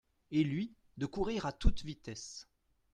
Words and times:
Et 0.31 0.43
lui 0.43 0.73
de 0.97 1.05
courir 1.05 1.45
à 1.45 1.51
toute 1.51 1.83
vitesse. 1.83 2.47